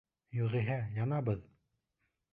Юғиһә, 0.37 0.79
янабыҙ! 0.97 1.47